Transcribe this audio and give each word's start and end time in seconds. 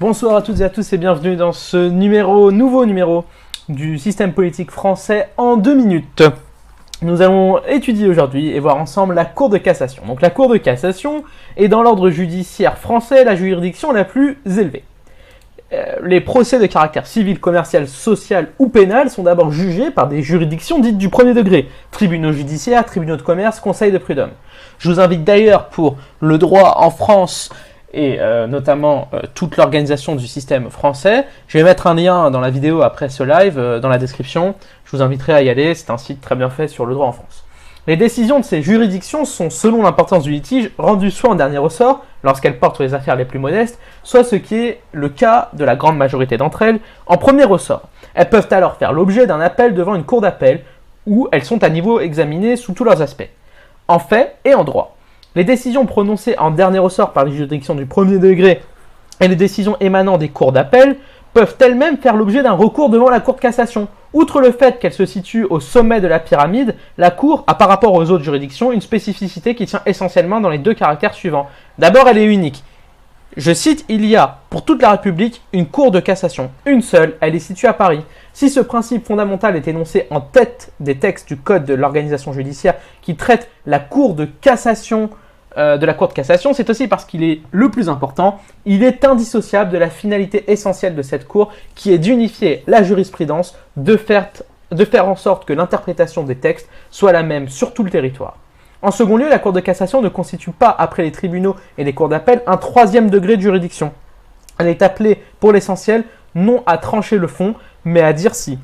Bonsoir 0.00 0.34
à 0.34 0.42
toutes 0.42 0.58
et 0.58 0.64
à 0.64 0.70
tous 0.70 0.92
et 0.92 0.98
bienvenue 0.98 1.36
dans 1.36 1.52
ce 1.52 1.76
numéro, 1.76 2.50
nouveau 2.50 2.84
numéro 2.84 3.24
du 3.68 3.96
système 3.96 4.32
politique 4.32 4.72
français 4.72 5.28
en 5.36 5.56
deux 5.56 5.76
minutes. 5.76 6.24
Nous 7.00 7.22
allons 7.22 7.60
étudier 7.68 8.08
aujourd'hui 8.08 8.48
et 8.48 8.58
voir 8.58 8.76
ensemble 8.76 9.14
la 9.14 9.24
Cour 9.24 9.50
de 9.50 9.56
cassation. 9.56 10.02
Donc 10.04 10.20
la 10.20 10.30
Cour 10.30 10.48
de 10.48 10.56
cassation 10.56 11.22
est 11.56 11.68
dans 11.68 11.80
l'ordre 11.80 12.10
judiciaire 12.10 12.76
français 12.76 13.22
la 13.22 13.36
juridiction 13.36 13.92
la 13.92 14.04
plus 14.04 14.40
élevée. 14.44 14.82
Euh, 15.72 15.84
les 16.02 16.20
procès 16.20 16.58
de 16.58 16.66
caractère 16.66 17.06
civil, 17.06 17.38
commercial, 17.38 17.86
social 17.86 18.48
ou 18.58 18.68
pénal 18.68 19.10
sont 19.10 19.22
d'abord 19.22 19.52
jugés 19.52 19.92
par 19.92 20.08
des 20.08 20.22
juridictions 20.22 20.80
dites 20.80 20.98
du 20.98 21.08
premier 21.08 21.34
degré, 21.34 21.68
tribunaux 21.92 22.32
judiciaires, 22.32 22.84
tribunaux 22.84 23.16
de 23.16 23.22
commerce, 23.22 23.60
conseils 23.60 23.92
de 23.92 23.98
prud'homme. 23.98 24.32
Je 24.78 24.90
vous 24.90 24.98
invite 24.98 25.22
d'ailleurs 25.22 25.68
pour 25.68 25.96
le 26.18 26.36
droit 26.36 26.78
en 26.78 26.90
France 26.90 27.50
et 27.94 28.18
euh, 28.20 28.46
notamment 28.46 29.08
euh, 29.14 29.22
toute 29.34 29.56
l'organisation 29.56 30.16
du 30.16 30.26
système 30.26 30.68
français. 30.68 31.26
Je 31.46 31.58
vais 31.58 31.64
mettre 31.64 31.86
un 31.86 31.94
lien 31.94 32.30
dans 32.30 32.40
la 32.40 32.50
vidéo 32.50 32.82
après 32.82 33.08
ce 33.08 33.22
live, 33.22 33.58
euh, 33.58 33.78
dans 33.78 33.88
la 33.88 33.98
description. 33.98 34.54
Je 34.84 34.96
vous 34.96 35.02
inviterai 35.02 35.32
à 35.32 35.42
y 35.42 35.48
aller, 35.48 35.74
c'est 35.74 35.90
un 35.90 35.96
site 35.96 36.20
très 36.20 36.34
bien 36.34 36.50
fait 36.50 36.68
sur 36.68 36.86
le 36.86 36.94
droit 36.94 37.06
en 37.06 37.12
France. 37.12 37.44
Les 37.86 37.96
décisions 37.96 38.40
de 38.40 38.44
ces 38.44 38.62
juridictions 38.62 39.24
sont, 39.24 39.50
selon 39.50 39.82
l'importance 39.82 40.24
du 40.24 40.32
litige, 40.32 40.70
rendues 40.78 41.10
soit 41.10 41.30
en 41.30 41.34
dernier 41.34 41.58
ressort, 41.58 42.04
lorsqu'elles 42.22 42.58
portent 42.58 42.76
sur 42.76 42.84
les 42.84 42.94
affaires 42.94 43.14
les 43.14 43.26
plus 43.26 43.38
modestes, 43.38 43.78
soit 44.02 44.24
ce 44.24 44.36
qui 44.36 44.56
est 44.56 44.80
le 44.92 45.10
cas 45.10 45.50
de 45.52 45.64
la 45.64 45.76
grande 45.76 45.98
majorité 45.98 46.36
d'entre 46.36 46.62
elles, 46.62 46.80
en 47.06 47.18
premier 47.18 47.44
ressort. 47.44 47.82
Elles 48.14 48.30
peuvent 48.30 48.48
alors 48.50 48.76
faire 48.76 48.92
l'objet 48.92 49.26
d'un 49.26 49.40
appel 49.40 49.74
devant 49.74 49.94
une 49.94 50.04
cour 50.04 50.22
d'appel, 50.22 50.62
où 51.06 51.28
elles 51.30 51.44
sont 51.44 51.62
à 51.62 51.68
niveau 51.68 52.00
examinées 52.00 52.56
sous 52.56 52.72
tous 52.72 52.84
leurs 52.84 53.02
aspects, 53.02 53.28
en 53.86 53.98
fait 53.98 54.36
et 54.46 54.54
en 54.54 54.64
droit. 54.64 54.93
Les 55.36 55.42
décisions 55.42 55.84
prononcées 55.84 56.38
en 56.38 56.52
dernier 56.52 56.78
ressort 56.78 57.12
par 57.12 57.24
les 57.24 57.32
juridictions 57.32 57.74
du 57.74 57.86
premier 57.86 58.18
degré 58.18 58.62
et 59.20 59.26
les 59.26 59.34
décisions 59.34 59.76
émanant 59.80 60.16
des 60.16 60.28
cours 60.28 60.52
d'appel 60.52 60.96
peuvent 61.32 61.56
elles-mêmes 61.58 61.98
faire 61.98 62.14
l'objet 62.14 62.44
d'un 62.44 62.52
recours 62.52 62.88
devant 62.88 63.10
la 63.10 63.18
Cour 63.18 63.34
de 63.34 63.40
cassation. 63.40 63.88
Outre 64.12 64.40
le 64.40 64.52
fait 64.52 64.78
qu'elle 64.78 64.92
se 64.92 65.04
situe 65.04 65.44
au 65.44 65.58
sommet 65.58 66.00
de 66.00 66.06
la 66.06 66.20
pyramide, 66.20 66.76
la 66.98 67.10
Cour 67.10 67.42
a 67.48 67.56
par 67.56 67.68
rapport 67.68 67.94
aux 67.94 68.10
autres 68.10 68.22
juridictions 68.22 68.70
une 68.70 68.80
spécificité 68.80 69.56
qui 69.56 69.66
tient 69.66 69.82
essentiellement 69.86 70.40
dans 70.40 70.50
les 70.50 70.58
deux 70.58 70.74
caractères 70.74 71.14
suivants. 71.14 71.48
D'abord, 71.78 72.06
elle 72.06 72.18
est 72.18 72.32
unique. 72.32 72.62
Je 73.36 73.52
cite, 73.52 73.84
il 73.88 74.06
y 74.06 74.14
a 74.14 74.38
pour 74.48 74.64
toute 74.64 74.80
la 74.80 74.92
République 74.92 75.42
une 75.52 75.66
Cour 75.66 75.90
de 75.90 75.98
cassation, 75.98 76.52
une 76.66 76.82
seule, 76.82 77.16
elle 77.20 77.34
est 77.34 77.40
située 77.40 77.66
à 77.66 77.72
Paris. 77.72 78.04
Si 78.32 78.48
ce 78.48 78.60
principe 78.60 79.04
fondamental 79.04 79.56
est 79.56 79.66
énoncé 79.66 80.06
en 80.10 80.20
tête 80.20 80.72
des 80.78 80.98
textes 80.98 81.26
du 81.26 81.36
Code 81.36 81.64
de 81.64 81.74
l'organisation 81.74 82.32
judiciaire 82.32 82.74
qui 83.02 83.16
traite 83.16 83.50
la 83.66 83.80
Cour 83.80 84.14
de 84.14 84.26
cassation 84.26 85.10
euh, 85.56 85.76
de 85.76 85.86
la 85.86 85.94
Cour 85.94 86.08
de 86.08 86.12
cassation, 86.12 86.52
c'est 86.52 86.68
aussi 86.70 86.88
parce 86.88 87.04
qu'il 87.04 87.22
est 87.22 87.40
le 87.52 87.70
plus 87.70 87.88
important, 87.88 88.40
il 88.64 88.82
est 88.82 89.04
indissociable 89.04 89.70
de 89.70 89.78
la 89.78 89.90
finalité 89.90 90.50
essentielle 90.50 90.94
de 90.94 91.02
cette 91.02 91.28
Cour 91.28 91.52
qui 91.74 91.92
est 91.92 91.98
d'unifier 91.98 92.64
la 92.66 92.82
jurisprudence, 92.82 93.56
de 93.76 93.96
faire, 93.96 94.28
de 94.72 94.84
faire 94.84 95.08
en 95.08 95.16
sorte 95.16 95.44
que 95.44 95.52
l'interprétation 95.52 96.24
des 96.24 96.36
textes 96.36 96.68
soit 96.90 97.12
la 97.12 97.22
même 97.22 97.48
sur 97.48 97.72
tout 97.72 97.84
le 97.84 97.90
territoire. 97.90 98.36
En 98.82 98.90
second 98.90 99.16
lieu, 99.16 99.28
la 99.28 99.38
Cour 99.38 99.52
de 99.52 99.60
cassation 99.60 100.02
ne 100.02 100.08
constitue 100.08 100.50
pas, 100.50 100.74
après 100.76 101.04
les 101.04 101.12
tribunaux 101.12 101.54
et 101.78 101.84
les 101.84 101.94
cours 101.94 102.08
d'appel, 102.08 102.42
un 102.46 102.56
troisième 102.56 103.08
degré 103.08 103.36
de 103.36 103.42
juridiction. 103.42 103.92
Elle 104.58 104.68
est 104.68 104.82
appelée, 104.82 105.22
pour 105.40 105.52
l'essentiel, 105.52 106.04
non 106.34 106.62
à 106.66 106.78
trancher 106.78 107.18
le 107.18 107.28
fond, 107.28 107.54
mais 107.84 108.00
à 108.00 108.12
dire 108.12 108.34
si, 108.34 108.58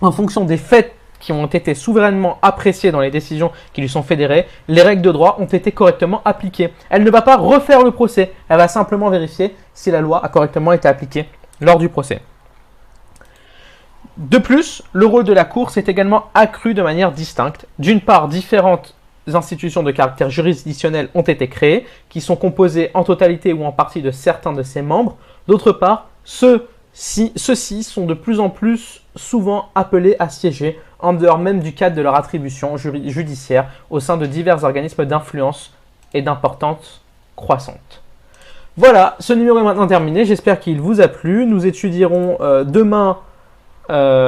en 0.00 0.10
fonction 0.10 0.44
des 0.44 0.56
faits 0.56 0.95
qui 1.20 1.32
ont 1.32 1.46
été 1.46 1.74
souverainement 1.74 2.38
appréciées 2.42 2.92
dans 2.92 3.00
les 3.00 3.10
décisions 3.10 3.52
qui 3.72 3.80
lui 3.80 3.88
sont 3.88 4.02
fédérées, 4.02 4.46
les 4.68 4.82
règles 4.82 5.02
de 5.02 5.12
droit 5.12 5.36
ont 5.40 5.46
été 5.46 5.72
correctement 5.72 6.22
appliquées. 6.24 6.72
Elle 6.90 7.04
ne 7.04 7.10
va 7.10 7.22
pas 7.22 7.36
refaire 7.36 7.82
le 7.82 7.90
procès, 7.90 8.32
elle 8.48 8.58
va 8.58 8.68
simplement 8.68 9.10
vérifier 9.10 9.54
si 9.74 9.90
la 9.90 10.00
loi 10.00 10.24
a 10.24 10.28
correctement 10.28 10.72
été 10.72 10.88
appliquée 10.88 11.26
lors 11.60 11.78
du 11.78 11.88
procès. 11.88 12.20
De 14.16 14.38
plus, 14.38 14.82
le 14.92 15.04
rôle 15.04 15.24
de 15.24 15.32
la 15.34 15.44
Cour 15.44 15.70
s'est 15.70 15.84
également 15.86 16.30
accru 16.32 16.72
de 16.72 16.80
manière 16.80 17.12
distincte. 17.12 17.66
D'une 17.78 18.00
part, 18.00 18.28
différentes 18.28 18.94
institutions 19.34 19.82
de 19.82 19.90
caractère 19.90 20.30
juridictionnel 20.30 21.08
ont 21.14 21.22
été 21.22 21.48
créées, 21.48 21.86
qui 22.08 22.20
sont 22.20 22.36
composées 22.36 22.90
en 22.94 23.04
totalité 23.04 23.52
ou 23.52 23.64
en 23.64 23.72
partie 23.72 24.00
de 24.00 24.10
certains 24.10 24.52
de 24.52 24.62
ses 24.62 24.82
membres. 24.82 25.16
D'autre 25.48 25.72
part, 25.72 26.08
ceux 26.24 26.66
ceux-ci 26.96 27.82
sont 27.82 28.06
de 28.06 28.14
plus 28.14 28.40
en 28.40 28.48
plus 28.48 29.02
souvent 29.16 29.68
appelés 29.74 30.16
à 30.18 30.30
siéger 30.30 30.80
en 30.98 31.12
dehors 31.12 31.38
même 31.38 31.60
du 31.60 31.74
cadre 31.74 31.94
de 31.94 32.00
leur 32.00 32.14
attribution 32.14 32.76
judiciaire 32.78 33.68
au 33.90 34.00
sein 34.00 34.16
de 34.16 34.24
divers 34.24 34.64
organismes 34.64 35.04
d'influence 35.04 35.74
et 36.14 36.22
d'importance 36.22 37.02
croissante. 37.36 38.02
Voilà, 38.78 39.16
ce 39.20 39.34
numéro 39.34 39.58
est 39.58 39.62
maintenant 39.62 39.86
terminé, 39.86 40.24
j'espère 40.24 40.58
qu'il 40.58 40.80
vous 40.80 41.00
a 41.02 41.08
plu. 41.08 41.46
Nous 41.46 41.66
étudierons 41.66 42.38
euh, 42.40 42.64
demain... 42.64 43.18
Euh, 43.90 44.26